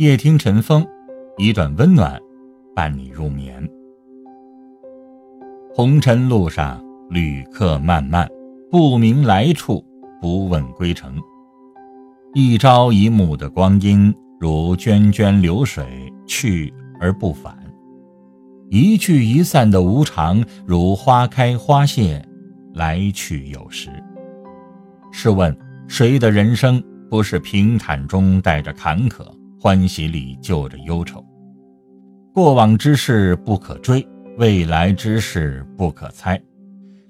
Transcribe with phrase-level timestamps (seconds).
[0.00, 0.82] 夜听晨风，
[1.36, 2.18] 一段温暖，
[2.74, 3.68] 伴你入眠。
[5.74, 8.26] 红尘路上，旅客漫漫，
[8.70, 9.84] 不明来处，
[10.18, 11.12] 不问归程。
[12.32, 14.10] 一朝一暮的光阴，
[14.40, 15.84] 如涓涓流水，
[16.26, 17.52] 去而不返；
[18.70, 22.24] 一聚一散的无常，如花开花谢，
[22.72, 23.90] 来去有时。
[25.12, 25.54] 试问，
[25.86, 29.22] 谁的人生不是平坦中带着坎坷？
[29.62, 31.22] 欢喜里就着忧愁，
[32.32, 36.40] 过往之事不可追，未来之事不可猜。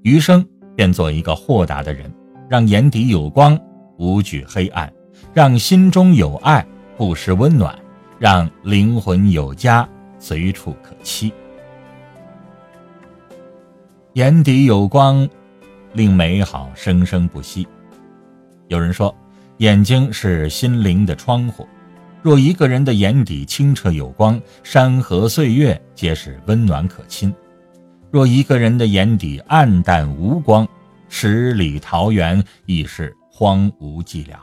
[0.02, 2.12] 余生便做一个豁达的人，
[2.48, 3.56] 让眼底有光，
[3.98, 4.88] 无惧黑暗；
[5.32, 7.73] 让心中有爱，不失温暖；
[8.18, 11.30] 让灵魂有家，随处可栖。
[14.14, 15.28] 眼底有光，
[15.92, 17.64] 令美好生生不息。
[18.66, 19.14] 有人说，
[19.59, 21.64] 眼睛是心灵的窗户。
[22.23, 27.32] 若一个人的眼底清澈有光，山河岁月皆是温暖可亲；
[28.10, 30.68] 若一个人的眼底暗淡无光，
[31.09, 34.35] 十里桃源亦是荒芜寂寥。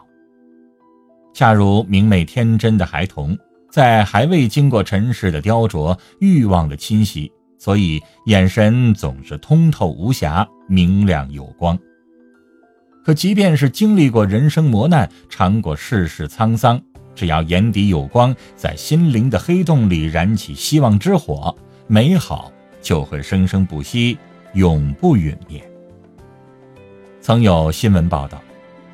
[1.35, 3.37] 恰如明媚天真的孩童，
[3.69, 11.77] 在还未经过尘世的雕琢、欲望的侵袭，所以眼神总是通透无瑕、明亮有光。
[13.05, 16.81] 可即便是经历过人生磨难，尝过世事沧桑，
[17.17, 21.53] 只要眼底有光，在心灵的黑洞里燃起希望之火，
[21.87, 24.19] 美好就会生生不息，
[24.53, 25.59] 永不陨灭。
[27.19, 28.39] 曾有新闻报道，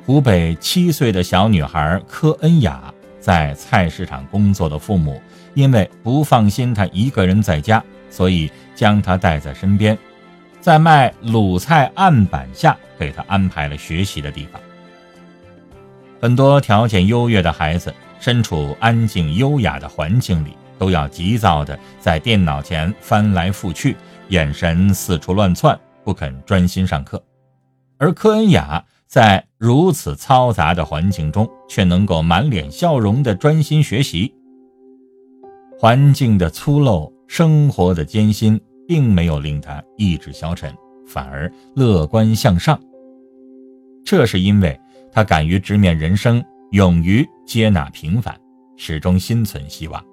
[0.06, 5.20] 湖北七岁的小女孩柯恩雅在菜市场工作的父母，
[5.52, 9.96] 因为不放心她一个人在家，所以将她带在身边，
[10.62, 14.58] 在卖卤菜案板下给她安排了学习的地方。
[16.22, 17.94] 很多条件优越的孩子。
[18.20, 23.96] 身处安静优雅的环境里，都要急躁地在电脑前翻来覆去，
[24.28, 27.22] 眼神四处乱窜，不肯专心上课。
[27.98, 34.34] 而柯恩雅在如此嘈杂的环境中，却能够满脸笑容地专心学习。
[35.78, 40.74] 环境的粗陋，生活的艰辛，并没有令他意志消沉，
[41.06, 42.78] 反而乐观向上。
[44.04, 44.78] 这是因为
[45.12, 46.42] 他敢于直面人生。
[46.74, 48.36] 勇于接纳平凡，
[48.76, 50.04] 始终心存希望。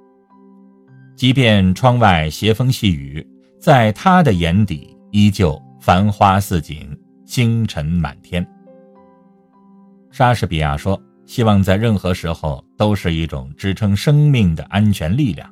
[1.15, 3.27] 即便窗外斜风细雨，
[3.59, 6.87] 在他的眼底依旧繁花似锦，
[7.25, 8.47] 星辰满天。
[10.11, 15.51] 莎士比亚说：“希望在任何时候都是一种支撑生命的安全力量。”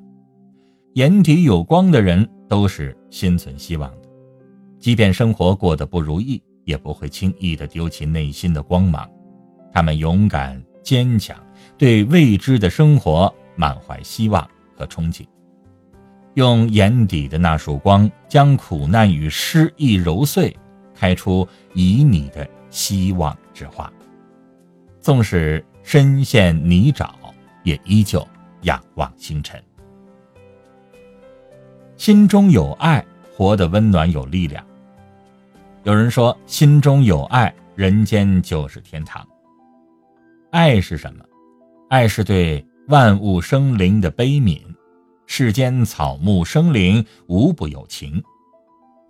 [0.94, 4.08] 眼底有光的人都是心存希望的，
[4.78, 9.10] 即便生活过得不如意，也不会轻易的丢弃内心的光芒。
[9.74, 10.64] 他们勇敢。
[10.90, 11.38] 坚强，
[11.78, 15.24] 对未知的生活满怀希望和憧憬，
[16.34, 20.58] 用眼底的那束光，将苦难与失意揉碎，
[20.96, 23.88] 开出旖旎的希望之花。
[25.00, 27.12] 纵使身陷泥沼，
[27.62, 28.28] 也依旧
[28.64, 29.64] 仰望星辰。
[31.98, 33.06] 心中有爱，
[33.38, 34.66] 活得温暖有力量。
[35.84, 39.24] 有人说，心中有爱，人间就是天堂。
[40.52, 41.24] 爱是什么？
[41.90, 44.60] 爱是对万物生灵的悲悯。
[45.28, 48.24] 世间草木生灵无不有情。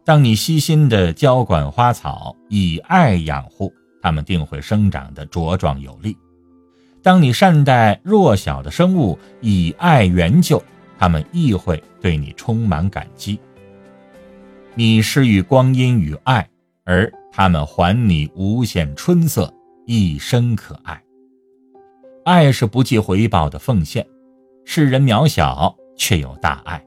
[0.03, 6.17] 当你悉心的浇灌花草，以爱养护，它们定会生长的茁壮有力。
[7.01, 10.61] 当你善待弱小的生物，以爱援救，
[10.97, 13.39] 它们亦会对你充满感激。
[14.75, 16.45] 你施予光阴与爱，
[16.83, 19.53] 而它们还你无限春色，
[19.85, 21.01] 一生可爱。
[22.29, 24.05] 爱是不计回报的奉献，
[24.63, 26.79] 世人渺小却有大爱。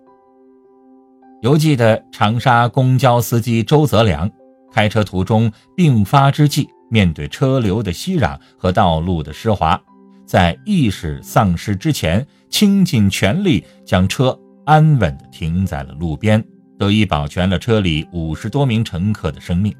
[1.40, 4.30] 犹记得长沙公交司机周泽良，
[4.70, 9.82] 开车途中病发之际，面对车流的熙攘和道路的湿滑，
[10.24, 16.40] 在意识丧失之前，倾尽全力将车安稳地停在了路边，
[16.78, 19.74] 得以保全了车里五十多名乘客的生命。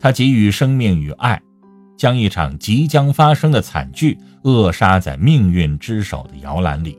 [0.00, 1.38] 他给予生命与爱。
[1.98, 6.98] 将一场即将发生的惨剧扼杀在命运之手的摇篮里。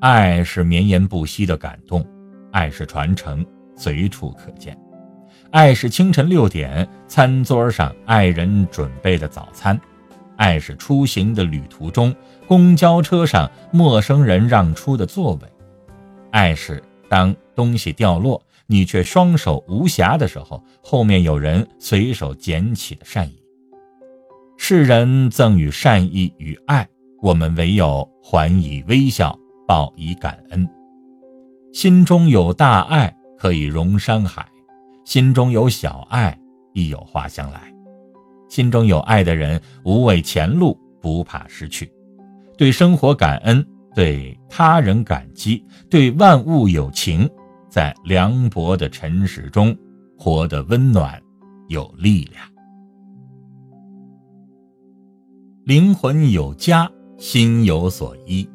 [0.00, 2.06] 爱是绵延不息的感动，
[2.52, 3.44] 爱是传承，
[3.74, 4.78] 随处可见。
[5.50, 9.80] 爱是清晨六点餐桌上爱人准备的早餐，
[10.36, 12.14] 爱是出行的旅途中
[12.46, 15.40] 公交车上陌生人让出的座位，
[16.30, 18.42] 爱是当东西掉落。
[18.68, 23.40] 你却双手无暇的时候，后面有人随手捡起的善意。
[24.58, 26.88] 世人赠予善意与爱，
[27.22, 30.66] 我们唯有还以微笑，报以感恩。
[31.72, 34.42] 心中有大爱，可以容山海；
[35.04, 36.36] 心中有小爱，
[36.72, 37.72] 亦有花香来。
[38.48, 41.92] 心中有爱的人，无畏前路，不怕失去，
[42.56, 43.64] 对生活感恩，
[43.94, 47.28] 对他人感激，对万物有情，
[47.68, 49.76] 在凉薄的尘世中，
[50.18, 51.20] 活得温暖，
[51.68, 52.42] 有力量。
[55.66, 58.48] 灵魂有家，心有所依。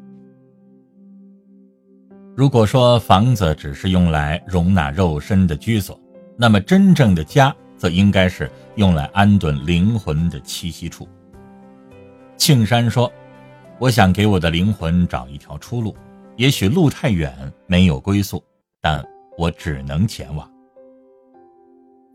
[2.34, 6.00] 如果说房子只是用来容纳肉身的居所，
[6.38, 7.54] 那么真正的家。
[7.76, 11.06] 则应该是用来安顿灵魂的栖息处。
[12.38, 13.12] 庆山说
[13.78, 15.94] ：“我想给我的灵魂找一条出路，
[16.36, 18.42] 也许路太远，没有归宿，
[18.80, 19.04] 但
[19.36, 20.48] 我只能前往。”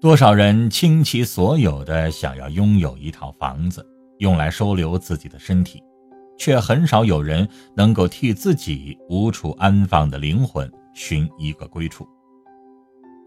[0.01, 3.85] 多少人倾其所有的想要拥有一套房子，
[4.19, 5.83] 用来收留自己的身体，
[6.37, 12.07] 却很少有人能够替自己无处安放的灵魂寻一个归处。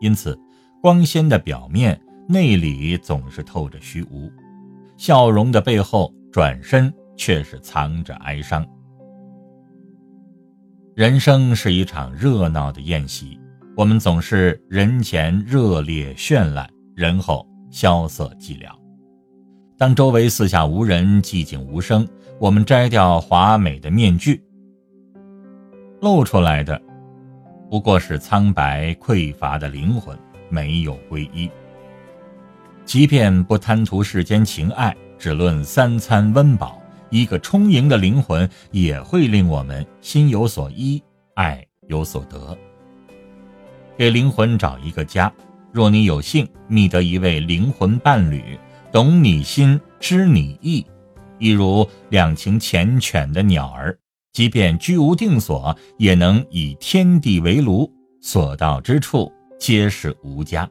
[0.00, 0.38] 因此，
[0.81, 2.00] 光鲜的表面。
[2.28, 4.31] 内里总是透着虚无，
[4.96, 8.64] 笑容的背后，转身却是藏着哀伤。
[10.94, 13.37] 人生是一场热闹的宴席，
[13.76, 18.80] 我们总是人前热烈绚烂，人后萧瑟寂寥。
[19.81, 22.06] 当周围四下无人，寂静无声，
[22.38, 24.38] 我们摘掉华美的面具，
[26.03, 26.79] 露出来的
[27.71, 30.15] 不过是苍白匮乏的灵魂，
[30.50, 31.50] 没有皈依。
[32.85, 36.79] 即便不贪图世间情爱，只论三餐温饱，
[37.09, 41.03] 一个充盈的灵魂也会令我们心有所依，
[41.37, 42.55] 爱有所得。
[43.97, 45.33] 给灵魂找一个家，
[45.73, 48.59] 若你有幸觅得一位灵魂伴侣，
[48.92, 50.84] 懂你心，知你意，
[51.38, 53.96] 一如两情缱绻的鸟儿，
[54.32, 57.88] 即便居无定所，也能以天地为炉，
[58.20, 60.69] 所到之处皆是无家。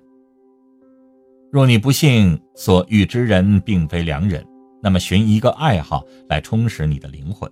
[1.50, 4.45] 若你不幸所遇之人并非良人，
[4.83, 7.50] 那么寻一个爱好来充实你的灵魂，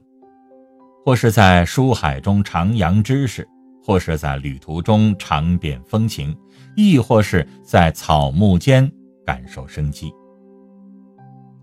[1.06, 3.48] 或是在书海中徜徉知识，
[3.82, 6.36] 或是在旅途中尝遍风情，
[6.76, 8.92] 亦或是在草木间
[9.26, 10.12] 感受生机。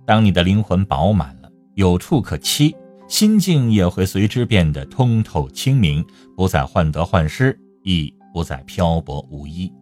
[0.06, 2.74] 当你的灵魂饱满了，有处可栖，
[3.08, 6.04] 心境也会随之变得通透清明，
[6.36, 9.72] 不再患得患失，亦不再漂泊无依。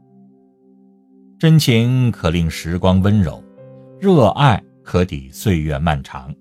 [1.39, 3.43] 真情可令时光温柔，
[4.01, 6.33] 热爱可抵岁月漫长。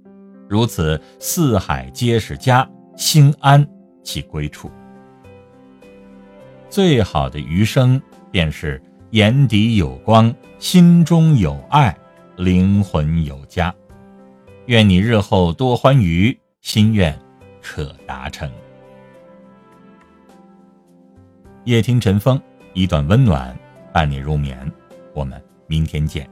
[0.47, 3.65] 如此，四海皆是家，心安
[4.03, 4.69] 其归处。
[6.69, 7.99] 最好的余生，
[8.29, 8.81] 便是
[9.11, 11.97] 眼底有光，心中有爱，
[12.41, 13.71] 灵魂有家。
[14.65, 17.15] 愿你日后多欢愉，心愿
[17.61, 18.51] 可达成。
[21.65, 22.41] 夜听晨风，
[22.73, 23.55] 一段温暖
[23.93, 24.57] 伴你入眠。
[25.13, 26.27] 我们明天见。